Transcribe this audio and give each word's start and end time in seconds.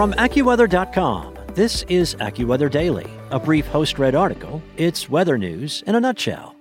From 0.00 0.14
AccuWeather.com, 0.14 1.36
this 1.52 1.82
is 1.90 2.14
AccuWeather 2.14 2.70
Daily, 2.70 3.06
a 3.30 3.38
brief 3.38 3.66
host 3.66 3.98
read 3.98 4.14
article. 4.14 4.62
It's 4.78 5.10
weather 5.10 5.36
news 5.36 5.84
in 5.86 5.94
a 5.94 6.00
nutshell. 6.00 6.56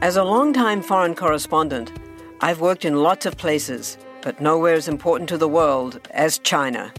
As 0.00 0.14
a 0.14 0.22
longtime 0.22 0.80
foreign 0.80 1.16
correspondent, 1.16 1.90
I've 2.40 2.60
worked 2.60 2.84
in 2.84 3.02
lots 3.02 3.26
of 3.26 3.36
places, 3.36 3.98
but 4.22 4.40
nowhere 4.40 4.74
as 4.74 4.86
important 4.86 5.28
to 5.30 5.38
the 5.38 5.48
world 5.48 5.98
as 6.12 6.38
China. 6.38 6.94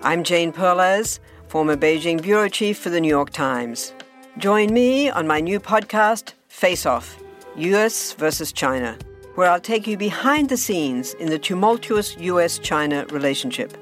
I'm 0.00 0.24
Jane 0.24 0.52
Perlez, 0.52 1.20
former 1.48 1.76
Beijing 1.76 2.22
bureau 2.22 2.48
chief 2.48 2.78
for 2.78 2.88
the 2.88 3.02
New 3.02 3.10
York 3.10 3.28
Times. 3.28 3.92
Join 4.38 4.72
me 4.72 5.10
on 5.10 5.26
my 5.26 5.40
new 5.40 5.60
podcast, 5.60 6.32
Face 6.48 6.86
Off 6.86 7.18
US 7.56 8.14
versus 8.14 8.50
China, 8.50 8.96
where 9.36 9.50
I'll 9.50 9.60
take 9.60 9.86
you 9.86 9.96
behind 9.96 10.48
the 10.48 10.56
scenes 10.56 11.14
in 11.14 11.30
the 11.30 11.38
tumultuous 11.38 12.16
US 12.18 12.58
China 12.58 13.06
relationship. 13.10 13.72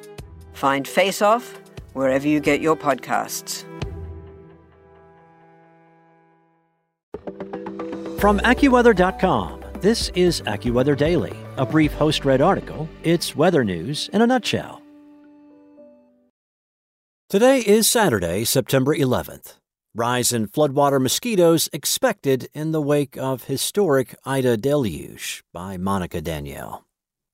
Find 0.52 0.86
Face 0.86 1.22
Off 1.22 1.58
wherever 1.94 2.28
you 2.28 2.40
get 2.40 2.60
your 2.60 2.76
podcasts. 2.76 3.64
From 8.20 8.38
AccuWeather.com, 8.40 9.64
this 9.80 10.10
is 10.14 10.40
AccuWeather 10.42 10.96
Daily, 10.96 11.36
a 11.56 11.66
brief 11.66 11.92
host 11.92 12.24
read 12.24 12.40
article. 12.40 12.88
It's 13.02 13.36
weather 13.36 13.64
news 13.64 14.08
in 14.12 14.22
a 14.22 14.26
nutshell. 14.26 14.80
Today 17.28 17.60
is 17.60 17.88
Saturday, 17.88 18.44
September 18.44 18.94
11th. 18.96 19.54
Rise 19.96 20.32
in 20.32 20.48
floodwater 20.48 21.00
mosquitoes 21.00 21.68
expected 21.72 22.48
in 22.52 22.72
the 22.72 22.80
wake 22.80 23.16
of 23.16 23.44
historic 23.44 24.12
Ida 24.24 24.56
deluge 24.56 25.44
by 25.52 25.76
Monica 25.76 26.20
Danielle. 26.20 26.84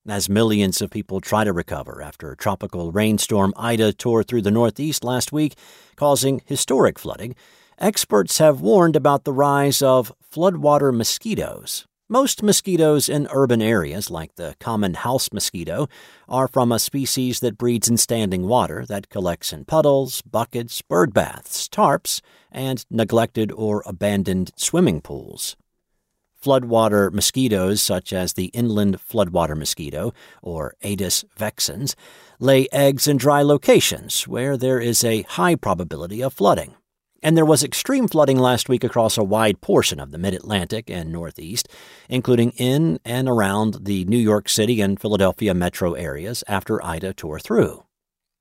As 0.07 0.29
millions 0.29 0.83
of 0.83 0.91
people 0.91 1.23
try 1.23 1.45
to 1.45 1.55
recover 1.55 2.03
after 2.03 2.35
tropical 2.35 2.93
rainstorm 2.93 3.55
Ida 3.57 3.95
tore 3.95 4.23
through 4.23 4.43
the 4.43 4.51
Northeast 4.51 5.05
last 5.05 5.33
week, 5.33 5.55
causing 5.97 6.43
historic 6.45 6.99
flooding, 6.99 7.35
experts 7.79 8.37
have 8.37 8.61
warned 8.61 8.95
about 8.95 9.25
the 9.25 9.33
rise 9.33 9.81
of 9.81 10.13
floodwater 10.31 10.95
mosquitoes. 10.95 11.87
Most 12.13 12.43
mosquitoes 12.43 13.09
in 13.09 13.29
urban 13.31 13.63
areas, 13.63 14.11
like 14.11 14.35
the 14.35 14.57
common 14.59 14.95
house 14.95 15.33
mosquito, 15.33 15.87
are 16.29 16.49
from 16.49 16.73
a 16.73 16.81
species 16.81 17.39
that 17.39 17.57
breeds 17.57 17.89
in 17.89 17.99
standing 17.99 18.49
water 18.49 18.85
that 18.87 19.11
collects 19.11 19.53
in 19.53 19.65
puddles, 19.65 20.21
buckets, 20.23 20.83
bird 20.83 21.15
baths, 21.15 21.69
tarps, 21.69 22.21
and 22.51 22.85
neglected 22.91 23.53
or 23.53 23.85
abandoned 23.87 24.51
swimming 24.57 25.01
pools. 25.01 25.57
Floodwater 26.45 27.13
mosquitoes, 27.13 27.81
such 27.81 28.13
as 28.13 28.33
the 28.33 28.47
inland 28.47 28.99
floodwater 28.99 29.57
mosquito, 29.57 30.13
or 30.43 30.75
Aedes 30.83 31.25
vexans, 31.39 31.95
lay 32.41 32.67
eggs 32.73 33.07
in 33.07 33.19
dry 33.19 33.41
locations 33.41 34.27
where 34.27 34.57
there 34.57 34.81
is 34.81 35.05
a 35.05 35.23
high 35.23 35.55
probability 35.55 36.25
of 36.25 36.33
flooding. 36.33 36.75
And 37.23 37.37
there 37.37 37.45
was 37.45 37.63
extreme 37.63 38.09
flooding 38.09 38.39
last 38.39 38.69
week 38.69 38.83
across 38.83 39.19
a 39.19 39.25
wide 39.25 39.61
portion 39.61 40.01
of 40.01 40.11
the 40.11 40.19
mid 40.19 40.33
Atlantic 40.33 40.89
and 40.89 41.13
Northeast, 41.13 41.69
including 42.09 42.53
in 42.53 42.99
and 43.05 43.29
around 43.29 43.79
the 43.83 44.05
New 44.07 44.19
York 44.19 44.49
City 44.49 44.81
and 44.81 44.99
Philadelphia 44.99 45.53
metro 45.53 45.93
areas 45.93 46.43
after 46.49 46.85
Ida 46.85 47.13
tore 47.13 47.39
through. 47.39 47.85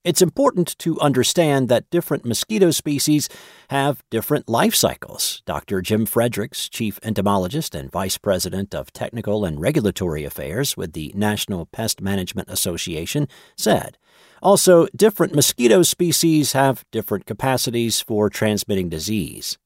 It's 0.05 0.22
important 0.22 0.78
to 0.80 0.97
understand 1.02 1.67
that 1.67 1.89
different 1.89 2.23
mosquito 2.23 2.72
species 2.72 3.28
have 3.69 4.02
different 4.09 4.47
life 4.47 4.73
cycles. 4.73 5.44
Dr. 5.45 5.81
Jim 5.81 6.05
Fredericks, 6.05 6.69
chief 6.69 7.00
entomologist 7.03 7.75
and 7.75 7.92
vice 7.92 8.17
president 8.17 8.73
of 8.73 8.94
technical 8.94 9.44
and 9.44 9.59
regulatory 9.59 10.23
affairs 10.23 10.77
with 10.77 10.94
the 10.94 11.11
National 11.16 11.66
Pest 11.66 12.00
Management 12.00 12.50
Association, 12.50 13.27
said. 13.58 13.97
Also, 14.42 14.88
different 14.95 15.36
mosquito 15.36 15.83
species 15.83 16.53
have 16.53 16.86
different 16.94 17.25
capacities 17.25 18.00
for 18.00 18.30
transmitting 18.30 18.88
disease. 18.88 19.58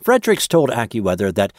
Fredericks 0.00 0.46
told 0.46 0.70
AccuWeather 0.70 1.34
that 1.34 1.52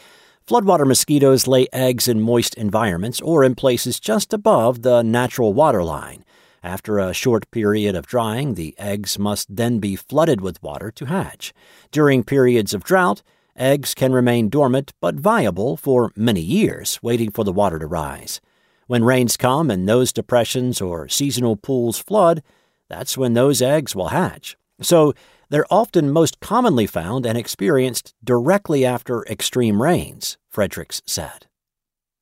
floodwater 0.48 0.86
mosquitoes 0.86 1.46
lay 1.46 1.66
eggs 1.70 2.08
in 2.08 2.22
moist 2.22 2.54
environments 2.54 3.20
or 3.20 3.44
in 3.44 3.54
places 3.54 4.00
just 4.00 4.32
above 4.32 4.80
the 4.80 5.02
natural 5.02 5.52
water 5.52 5.84
line. 5.84 6.24
After 6.62 6.98
a 6.98 7.14
short 7.14 7.50
period 7.50 7.94
of 7.96 8.06
drying, 8.06 8.54
the 8.54 8.74
eggs 8.78 9.18
must 9.18 9.54
then 9.54 9.78
be 9.78 9.96
flooded 9.96 10.40
with 10.40 10.62
water 10.62 10.90
to 10.90 11.06
hatch. 11.06 11.54
During 11.90 12.22
periods 12.22 12.74
of 12.74 12.84
drought, 12.84 13.22
eggs 13.56 13.94
can 13.94 14.12
remain 14.12 14.50
dormant 14.50 14.92
but 15.00 15.14
viable 15.14 15.76
for 15.76 16.12
many 16.14 16.42
years, 16.42 16.98
waiting 17.02 17.30
for 17.30 17.44
the 17.44 17.52
water 17.52 17.78
to 17.78 17.86
rise. 17.86 18.40
When 18.86 19.04
rains 19.04 19.36
come 19.36 19.70
and 19.70 19.88
those 19.88 20.12
depressions 20.12 20.80
or 20.80 21.08
seasonal 21.08 21.56
pools 21.56 21.98
flood, 21.98 22.42
that's 22.88 23.16
when 23.16 23.34
those 23.34 23.62
eggs 23.62 23.96
will 23.96 24.08
hatch. 24.08 24.56
So 24.82 25.14
they're 25.48 25.72
often 25.72 26.10
most 26.10 26.40
commonly 26.40 26.86
found 26.86 27.24
and 27.24 27.38
experienced 27.38 28.14
directly 28.22 28.84
after 28.84 29.24
extreme 29.26 29.80
rains, 29.80 30.38
Fredericks 30.48 31.02
said. 31.06 31.46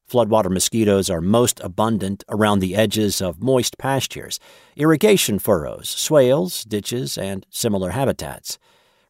Floodwater 0.09 0.51
mosquitoes 0.51 1.11
are 1.11 1.21
most 1.21 1.61
abundant 1.61 2.25
around 2.31 2.61
the 2.61 2.75
edges 2.75 3.21
of 3.21 3.43
moist 3.43 3.77
pastures, 3.77 4.41
irrigation 4.75 5.39
furrows, 5.39 5.89
swales, 5.89 6.65
ditches, 6.65 7.19
and 7.19 7.45
similar 7.51 7.91
habitats. 7.91 8.59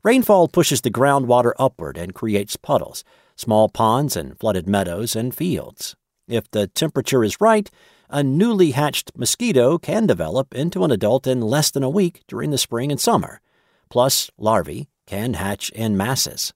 Rainfall 0.03 0.49
pushes 0.49 0.81
the 0.81 0.91
groundwater 0.91 1.53
upward 1.57 1.97
and 1.97 2.15
creates 2.15 2.57
puddles, 2.57 3.05
small 3.37 3.69
ponds, 3.69 4.17
and 4.17 4.37
flooded 4.41 4.69
meadows 4.69 5.15
and 5.15 5.33
fields. 5.33 5.95
If 6.27 6.51
the 6.51 6.67
temperature 6.67 7.23
is 7.23 7.41
right, 7.41 7.71
a 8.11 8.25
newly 8.25 8.73
hatched 8.73 9.13
mosquito 9.17 9.79
can 9.79 10.07
develop 10.07 10.53
into 10.53 10.83
an 10.83 10.91
adult 10.91 11.29
in 11.29 11.41
less 11.41 11.71
than 11.71 11.85
a 11.85 11.91
week 11.91 12.23
during 12.27 12.51
the 12.51 12.59
spring 12.59 12.91
and 12.91 13.01
summer. 13.01 13.41
Plus, 13.89 14.31
larvae 14.37 14.89
can 15.07 15.35
hatch 15.35 15.71
in 15.71 15.97
masses. 15.97 16.53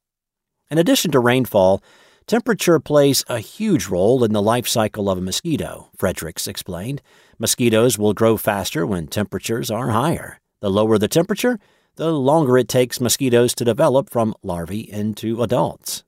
In 0.70 0.78
addition 0.78 1.10
to 1.12 1.20
rainfall, 1.20 1.82
temperature 2.26 2.80
plays 2.80 3.24
a 3.28 3.38
huge 3.38 3.86
role 3.86 4.24
in 4.24 4.32
the 4.32 4.42
life 4.42 4.66
cycle 4.66 5.10
of 5.10 5.18
a 5.18 5.20
mosquito, 5.20 5.90
Fredericks 5.96 6.46
explained. 6.46 7.02
Mosquitoes 7.38 7.98
will 7.98 8.14
grow 8.14 8.36
faster 8.36 8.86
when 8.86 9.06
temperatures 9.06 9.70
are 9.70 9.90
higher. 9.90 10.40
The 10.60 10.70
lower 10.70 10.98
the 10.98 11.08
temperature, 11.08 11.58
the 11.96 12.12
longer 12.12 12.56
it 12.56 12.68
takes 12.68 13.00
mosquitoes 13.00 13.54
to 13.56 13.64
develop 13.64 14.08
from 14.08 14.34
larvae 14.42 14.90
into 14.90 15.42
adults. 15.42 16.04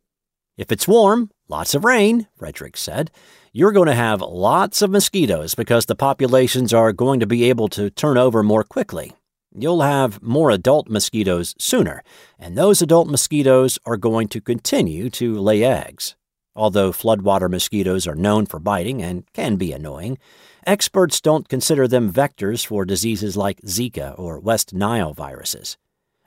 If 0.56 0.70
it's 0.70 0.88
warm, 0.88 1.30
lots 1.48 1.74
of 1.74 1.84
rain, 1.84 2.28
Fredericks 2.36 2.80
said, 2.80 3.10
you're 3.52 3.72
going 3.72 3.88
to 3.88 3.94
have 3.94 4.20
lots 4.20 4.82
of 4.82 4.90
mosquitoes 4.90 5.54
because 5.54 5.86
the 5.86 5.94
populations 5.94 6.72
are 6.72 6.92
going 6.92 7.20
to 7.20 7.26
be 7.26 7.44
able 7.44 7.68
to 7.68 7.90
turn 7.90 8.18
over 8.18 8.42
more 8.42 8.64
quickly. 8.64 9.12
You'll 9.56 9.82
have 9.82 10.20
more 10.20 10.50
adult 10.50 10.88
mosquitoes 10.88 11.54
sooner, 11.58 12.02
and 12.40 12.58
those 12.58 12.82
adult 12.82 13.06
mosquitoes 13.06 13.78
are 13.86 13.96
going 13.96 14.26
to 14.28 14.40
continue 14.40 15.08
to 15.10 15.38
lay 15.38 15.62
eggs. 15.62 16.16
Although 16.56 16.90
floodwater 16.90 17.48
mosquitoes 17.48 18.08
are 18.08 18.16
known 18.16 18.46
for 18.46 18.58
biting 18.58 19.00
and 19.00 19.32
can 19.32 19.54
be 19.54 19.72
annoying, 19.72 20.18
experts 20.66 21.20
don't 21.20 21.48
consider 21.48 21.86
them 21.86 22.12
vectors 22.12 22.66
for 22.66 22.84
diseases 22.84 23.36
like 23.36 23.60
Zika 23.62 24.18
or 24.18 24.40
West 24.40 24.74
Nile 24.74 25.12
viruses. 25.12 25.76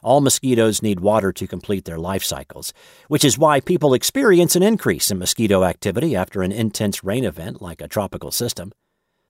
All 0.01 0.21
mosquitoes 0.21 0.81
need 0.81 1.01
water 1.01 1.33
to 1.33 1.47
complete 1.47 1.83
their 1.83 1.99
life 1.99 2.23
cycles, 2.23 2.71
which 3.09 3.25
is 3.25 3.38
why 3.38 3.59
people 3.59 3.94
experience 3.94 4.55
an 4.55 4.63
increase 4.63 5.11
in 5.11 5.19
mosquito 5.19 5.65
activity 5.65 6.15
after 6.15 6.44
an 6.44 6.53
intense 6.53 7.03
rain 7.03 7.25
event 7.25 7.61
like 7.61 7.81
a 7.81 7.89
tropical 7.89 8.31
system. 8.31 8.71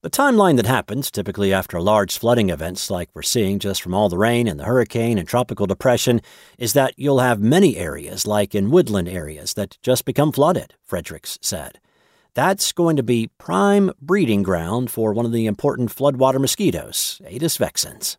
The 0.04 0.12
timeline 0.12 0.58
that 0.58 0.68
happens, 0.68 1.10
typically 1.10 1.52
after 1.52 1.82
large 1.82 2.20
flooding 2.20 2.52
events 2.52 2.92
like 2.92 3.10
we're 3.16 3.24
seeing 3.24 3.58
just 3.58 3.82
from 3.82 3.96
all 3.96 4.10
the 4.10 4.18
rain 4.18 4.48
and 4.48 4.60
the 4.60 4.66
hurricane 4.66 5.18
and 5.18 5.28
tropical 5.28 5.66
depression, 5.66 6.22
is 6.60 6.74
that 6.74 6.94
you'll 6.98 7.18
have 7.18 7.40
many 7.40 7.78
areas, 7.78 8.28
like 8.28 8.54
in 8.54 8.70
woodland 8.70 9.10
areas, 9.10 9.56
that 9.56 9.80
just 9.82 10.06
become 10.06 10.32
flooded, 10.32 10.76
Fredericks 10.84 11.40
said. 11.42 11.80
That's 12.36 12.74
going 12.74 12.96
to 12.98 13.02
be 13.02 13.32
prime 13.40 13.92
breeding 14.00 14.44
ground 14.44 14.92
for 14.92 15.14
one 15.14 15.26
of 15.26 15.32
the 15.32 15.48
important 15.48 15.90
floodwater 15.90 16.40
mosquitoes, 16.40 17.20
Aedes 17.28 17.58
vexans. 17.58 18.18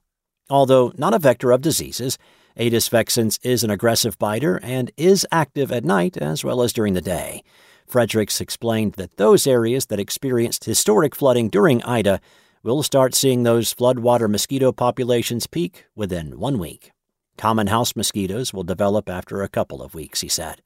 Although 0.50 0.92
not 0.98 1.14
a 1.14 1.20
vector 1.20 1.52
of 1.52 1.60
diseases, 1.60 2.19
Aedes 2.56 2.88
vexans 2.88 3.38
is 3.44 3.62
an 3.62 3.70
aggressive 3.70 4.19
biter 4.19 4.58
and 4.64 4.90
is 4.96 5.25
active 5.30 5.70
at 5.70 5.84
night 5.84 6.16
as 6.16 6.42
well 6.42 6.60
as 6.60 6.72
during 6.72 6.94
the 6.94 7.00
day. 7.00 7.44
Fredericks 7.88 8.40
explained 8.40 8.93
that 8.94 9.17
those 9.17 9.46
areas 9.46 9.87
that 9.87 9.99
experienced 9.99 10.64
historic 10.64 11.14
flooding 11.14 11.49
during 11.49 11.82
Ida 11.85 12.20
will 12.62 12.82
start 12.82 13.14
seeing 13.14 13.43
those 13.43 13.73
floodwater 13.73 14.29
mosquito 14.29 14.73
populations 14.73 15.46
peak 15.46 15.87
within 15.94 16.38
one 16.38 16.58
week. 16.58 16.93
Common 17.38 17.69
house 17.69 17.96
mosquitoes 17.96 18.52
will 18.52 18.64
develop 18.64 19.08
after 19.08 19.43
a 19.43 19.49
couple 19.49 19.81
of 19.81 19.94
weeks, 19.94 20.20
he 20.20 20.29
said. 20.29 20.61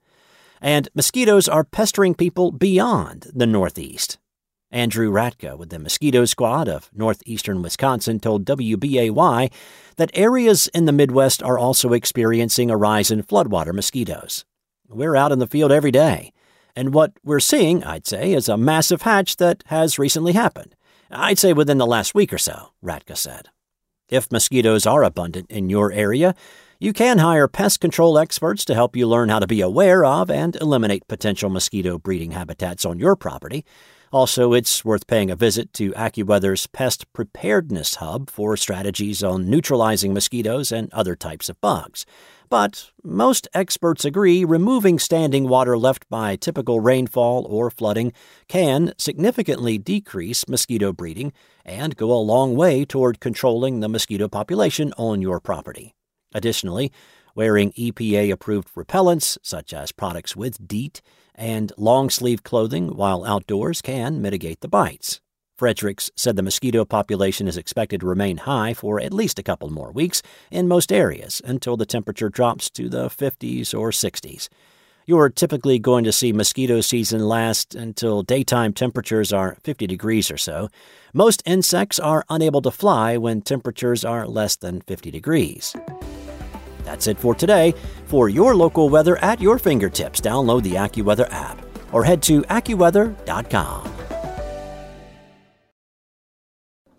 And 0.61 0.89
mosquitoes 0.95 1.49
are 1.49 1.65
pestering 1.65 2.15
people 2.15 2.51
beyond 2.51 3.29
the 3.33 3.47
Northeast. 3.47 4.19
Andrew 4.73 5.13
Ratka 5.13 5.57
with 5.57 5.69
the 5.69 5.79
Mosquito 5.79 6.25
Squad 6.25 6.67
of 6.67 6.91
northeastern 6.95 7.63
Wisconsin 7.63 8.19
told 8.19 8.47
WBAY 8.47 9.53
that 9.97 10.11
areas 10.15 10.69
in 10.69 10.87
the 10.87 10.93
Midwest 10.93 11.43
are 11.43 11.59
also 11.59 11.93
experiencing 11.93 12.71
a 12.71 12.77
rise 12.77 13.11
in 13.11 13.23
floodwater 13.23 13.75
mosquitoes. 13.75 14.45
We're 14.89 15.15
out 15.15 15.31
in 15.31 15.41
the 15.41 15.47
field 15.47 15.71
every 15.71 15.91
day, 15.91 16.33
and 16.75 16.95
what 16.95 17.13
we're 17.25 17.41
seeing, 17.41 17.85
I'd 17.85 18.07
say, 18.07 18.33
is 18.33 18.49
a 18.49 18.57
massive 18.57 19.03
hatch 19.03 19.37
that 19.37 19.63
has 19.67 19.99
recently 19.99 20.33
happened. 20.33 20.75
I'd 21.11 21.39
say 21.39 21.53
within 21.53 21.79
the 21.79 21.87
last 21.87 22.15
week 22.15 22.33
or 22.33 22.39
so, 22.39 22.71
Ratka 22.83 23.17
said. 23.17 23.49
If 24.09 24.33
mosquitoes 24.33 24.87
are 24.87 25.03
abundant 25.03 25.51
in 25.51 25.71
your 25.71 25.93
area, 25.93 26.35
you 26.79 26.93
can 26.93 27.19
hire 27.19 27.49
pest 27.49 27.81
control 27.81 28.19
experts 28.19 28.65
to 28.65 28.75
help 28.75 28.97
you 28.97 29.07
learn 29.07 29.29
how 29.29 29.39
to 29.39 29.47
be 29.47 29.61
aware 29.61 30.05
of 30.05 30.31
and 30.31 30.57
eliminate 30.57 31.07
potential 31.09 31.49
mosquito 31.49 31.99
breeding 31.99 32.33
habitats 32.33 32.85
on 32.85 32.99
your 32.99 33.15
property. 33.15 33.65
Also, 34.13 34.53
it's 34.53 34.85
worth 34.85 35.07
paying 35.07 35.31
a 35.31 35.37
visit 35.37 35.73
to 35.73 35.91
AccuWeather's 35.93 36.67
Pest 36.67 37.11
Preparedness 37.15 37.95
Hub 37.95 38.29
for 38.29 38.59
strategies 38.59 39.25
on 39.25 39.49
neutralizing 39.49 40.13
mosquitoes 40.13 40.71
and 40.71 40.93
other 40.93 41.17
types 41.17 41.49
of 41.49 41.59
bugs. 41.63 42.05
But 42.51 42.91
most 43.03 43.49
experts 43.55 44.05
agree 44.05 44.45
removing 44.45 44.99
standing 44.99 45.49
water 45.49 45.79
left 45.79 46.11
by 46.11 46.37
typical 46.37 46.79
rainfall 46.81 47.47
or 47.49 47.71
flooding 47.71 48.13
can 48.49 48.93
significantly 48.99 49.79
decrease 49.79 50.47
mosquito 50.47 50.93
breeding 50.93 51.33
and 51.65 51.97
go 51.97 52.13
a 52.13 52.21
long 52.21 52.55
way 52.55 52.85
toward 52.85 53.19
controlling 53.19 53.81
the 53.81 53.89
mosquito 53.89 54.29
population 54.29 54.93
on 54.99 55.23
your 55.23 55.41
property. 55.41 55.95
Additionally, 56.35 56.93
wearing 57.35 57.73
EPA 57.73 58.31
approved 58.31 58.75
repellents, 58.75 59.39
such 59.43 59.73
as 59.73 59.91
products 59.91 60.37
with 60.37 60.69
DEET, 60.69 61.01
and 61.35 61.73
long 61.77 62.11
sleeve 62.11 62.43
clothing 62.43 62.97
while 62.97 63.25
outdoors 63.25 63.83
can 63.83 64.21
mitigate 64.21 64.61
the 64.61 64.69
bites. 64.69 65.21
Fredericks 65.57 66.11
said 66.17 66.37
the 66.37 66.43
mosquito 66.43 66.85
population 66.85 67.47
is 67.47 67.57
expected 67.57 68.01
to 68.01 68.07
remain 68.07 68.39
high 68.39 68.75
for 68.75 69.01
at 69.01 69.13
least 69.13 69.39
a 69.39 69.43
couple 69.43 69.71
more 69.71 69.93
weeks 69.93 70.23
in 70.51 70.67
most 70.67 70.93
areas 70.93 71.41
until 71.45 71.77
the 71.77 71.87
temperature 71.87 72.29
drops 72.29 72.69
to 72.71 72.89
the 72.89 73.09
50s 73.09 73.73
or 73.73 73.91
60s. 73.91 74.49
You're 75.05 75.31
typically 75.31 75.79
going 75.79 76.05
to 76.05 76.13
see 76.13 76.33
mosquito 76.33 76.81
season 76.81 77.27
last 77.27 77.75
until 77.75 78.23
daytime 78.23 78.73
temperatures 78.73 79.33
are 79.33 79.57
50 79.63 79.87
degrees 79.87 80.31
or 80.31 80.37
so. 80.37 80.69
Most 81.13 81.43
insects 81.45 81.99
are 81.99 82.25
unable 82.29 82.63
to 82.63 82.71
fly 82.71 83.17
when 83.17 83.43
temperatures 83.43 84.05
are 84.05 84.27
less 84.27 84.57
than 84.57 84.81
50 84.83 85.11
degrees. 85.11 85.75
That's 86.85 87.07
it 87.07 87.19
for 87.19 87.35
today. 87.35 87.75
For 88.07 88.29
your 88.29 88.55
local 88.55 88.89
weather 88.89 89.17
at 89.19 89.41
your 89.41 89.59
fingertips, 89.59 90.21
download 90.21 90.63
the 90.63 90.75
AccuWeather 90.75 91.33
app 91.33 91.65
or 91.93 92.05
head 92.05 92.23
to 92.25 92.43
AccuWeather.com. 92.43 93.93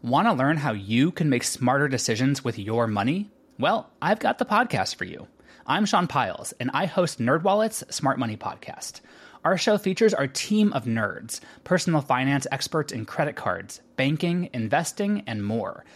Want 0.02 0.28
to 0.28 0.34
learn 0.34 0.58
how 0.58 0.74
you 0.74 1.12
can 1.12 1.30
make 1.30 1.46
smarter 1.46 1.88
decisions 1.88 2.44
with 2.44 2.60
your 2.60 2.88
money? 2.88 3.32
Well, 3.58 3.90
I've 4.02 4.20
got 4.20 4.38
the 4.38 4.46
podcast 4.46 4.96
for 4.96 5.06
you. 5.06 5.28
I'm 5.66 5.86
Sean 5.86 6.08
Pyles, 6.08 6.52
and 6.60 6.70
I 6.74 6.88
host 6.88 7.20
NerdWallet's 7.20 7.96
Smart 7.96 8.20
Money 8.20 8.36
Podcast. 8.36 9.00
Our 9.46 9.58
show 9.58 9.78
features 9.78 10.14
our 10.14 10.28
team 10.28 10.74
of 10.74 10.84
nerds, 10.84 11.40
personal 11.64 12.02
finance 12.02 12.46
experts 12.52 12.92
in 12.92 13.06
credit 13.06 13.38
cards, 13.38 13.80
banking, 13.96 14.50
investing, 14.54 15.24
and 15.26 15.46
more– 15.46 15.86